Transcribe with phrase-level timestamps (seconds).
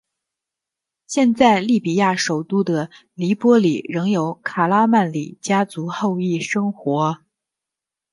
[1.05, 7.19] 现在利比亚首都的黎波里仍有卡拉曼里家族后裔生活。